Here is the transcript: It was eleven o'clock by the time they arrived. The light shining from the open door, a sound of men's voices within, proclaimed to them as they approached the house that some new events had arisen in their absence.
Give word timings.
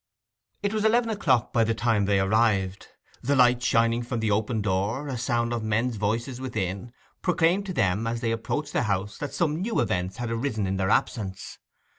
It 0.63 0.73
was 0.73 0.83
eleven 0.83 1.11
o'clock 1.11 1.53
by 1.53 1.63
the 1.63 1.75
time 1.75 2.05
they 2.05 2.19
arrived. 2.19 2.87
The 3.21 3.35
light 3.35 3.61
shining 3.61 4.01
from 4.01 4.19
the 4.19 4.31
open 4.31 4.63
door, 4.63 5.07
a 5.07 5.15
sound 5.15 5.53
of 5.53 5.61
men's 5.61 5.95
voices 5.97 6.41
within, 6.41 6.91
proclaimed 7.21 7.67
to 7.67 7.73
them 7.73 8.07
as 8.07 8.19
they 8.19 8.31
approached 8.31 8.73
the 8.73 8.81
house 8.81 9.19
that 9.19 9.31
some 9.35 9.61
new 9.61 9.79
events 9.79 10.17
had 10.17 10.31
arisen 10.31 10.65
in 10.65 10.77
their 10.77 10.89
absence. 10.89 11.59